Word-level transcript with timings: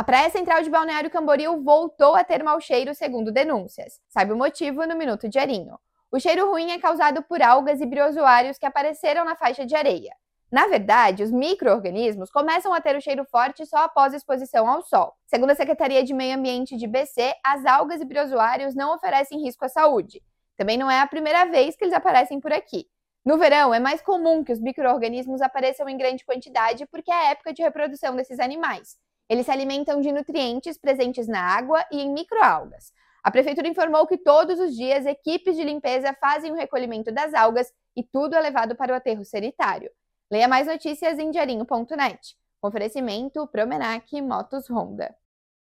A 0.00 0.02
Praia 0.02 0.30
Central 0.30 0.62
de 0.62 0.70
Balneário 0.70 1.10
Camboriú 1.10 1.62
voltou 1.62 2.14
a 2.14 2.24
ter 2.24 2.42
mau 2.42 2.58
cheiro, 2.58 2.94
segundo 2.94 3.30
denúncias. 3.30 4.00
Sabe 4.08 4.32
o 4.32 4.36
motivo 4.36 4.86
no 4.86 4.96
Minuto 4.96 5.28
de 5.28 5.38
Arinho. 5.38 5.78
O 6.10 6.18
cheiro 6.18 6.48
ruim 6.50 6.70
é 6.70 6.78
causado 6.78 7.22
por 7.22 7.42
algas 7.42 7.82
e 7.82 7.86
briozoários 7.86 8.56
que 8.56 8.64
apareceram 8.64 9.26
na 9.26 9.36
faixa 9.36 9.66
de 9.66 9.76
areia. 9.76 10.14
Na 10.50 10.66
verdade, 10.68 11.22
os 11.22 11.30
micro-organismos 11.30 12.30
começam 12.30 12.72
a 12.72 12.80
ter 12.80 12.96
o 12.96 13.00
cheiro 13.02 13.26
forte 13.26 13.66
só 13.66 13.76
após 13.84 14.14
exposição 14.14 14.66
ao 14.66 14.80
sol. 14.80 15.12
Segundo 15.26 15.50
a 15.50 15.54
Secretaria 15.54 16.02
de 16.02 16.14
Meio 16.14 16.38
Ambiente 16.38 16.78
de 16.78 16.86
BC, 16.86 17.34
as 17.44 17.66
algas 17.66 18.00
e 18.00 18.06
briozoários 18.06 18.74
não 18.74 18.94
oferecem 18.94 19.42
risco 19.44 19.66
à 19.66 19.68
saúde. 19.68 20.22
Também 20.56 20.78
não 20.78 20.90
é 20.90 20.98
a 20.98 21.06
primeira 21.06 21.44
vez 21.44 21.76
que 21.76 21.84
eles 21.84 21.92
aparecem 21.92 22.40
por 22.40 22.54
aqui. 22.54 22.86
No 23.22 23.36
verão, 23.36 23.74
é 23.74 23.78
mais 23.78 24.00
comum 24.00 24.42
que 24.42 24.52
os 24.52 24.60
micro-organismos 24.62 25.42
apareçam 25.42 25.86
em 25.90 25.98
grande 25.98 26.24
quantidade 26.24 26.86
porque 26.86 27.10
é 27.10 27.14
a 27.14 27.30
época 27.32 27.52
de 27.52 27.60
reprodução 27.60 28.16
desses 28.16 28.40
animais. 28.40 28.96
Eles 29.30 29.46
se 29.46 29.52
alimentam 29.52 30.00
de 30.00 30.10
nutrientes 30.10 30.76
presentes 30.76 31.28
na 31.28 31.40
água 31.40 31.86
e 31.92 32.00
em 32.00 32.12
microalgas. 32.12 32.92
A 33.22 33.30
prefeitura 33.30 33.68
informou 33.68 34.04
que 34.04 34.18
todos 34.18 34.58
os 34.58 34.74
dias 34.74 35.06
equipes 35.06 35.56
de 35.56 35.62
limpeza 35.62 36.12
fazem 36.20 36.50
o 36.50 36.56
recolhimento 36.56 37.12
das 37.12 37.32
algas 37.32 37.72
e 37.94 38.02
tudo 38.02 38.34
é 38.34 38.40
levado 38.40 38.74
para 38.74 38.92
o 38.92 38.96
aterro 38.96 39.24
sanitário. 39.24 39.88
Leia 40.28 40.48
mais 40.48 40.66
notícias 40.66 41.16
em 41.20 41.30
diarinho.net. 41.30 42.36
Oferecimento 42.60 43.46
Promenac 43.46 44.20
Motos 44.20 44.68
Honda. 44.68 45.14